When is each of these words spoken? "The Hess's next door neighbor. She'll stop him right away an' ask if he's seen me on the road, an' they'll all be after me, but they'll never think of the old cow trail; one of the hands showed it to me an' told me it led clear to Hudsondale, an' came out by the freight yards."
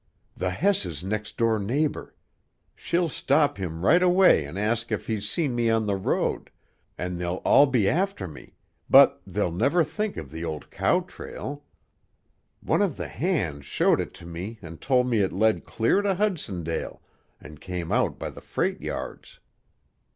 "The 0.35 0.49
Hess's 0.49 1.03
next 1.03 1.37
door 1.37 1.59
neighbor. 1.59 2.15
She'll 2.73 3.07
stop 3.07 3.57
him 3.59 3.85
right 3.85 4.01
away 4.01 4.47
an' 4.47 4.57
ask 4.57 4.91
if 4.91 5.05
he's 5.05 5.29
seen 5.29 5.53
me 5.53 5.69
on 5.69 5.85
the 5.85 5.95
road, 5.95 6.49
an' 6.97 7.19
they'll 7.19 7.39
all 7.45 7.67
be 7.67 7.87
after 7.87 8.27
me, 8.27 8.55
but 8.89 9.21
they'll 9.27 9.51
never 9.51 9.83
think 9.83 10.17
of 10.17 10.31
the 10.31 10.43
old 10.43 10.71
cow 10.71 11.01
trail; 11.01 11.65
one 12.61 12.81
of 12.81 12.97
the 12.97 13.09
hands 13.09 13.67
showed 13.67 14.01
it 14.01 14.15
to 14.15 14.25
me 14.25 14.57
an' 14.63 14.77
told 14.79 15.05
me 15.07 15.19
it 15.21 15.31
led 15.33 15.65
clear 15.65 16.01
to 16.01 16.15
Hudsondale, 16.15 16.99
an' 17.39 17.59
came 17.59 17.91
out 17.91 18.17
by 18.17 18.31
the 18.31 18.41
freight 18.41 18.81
yards." 18.81 19.39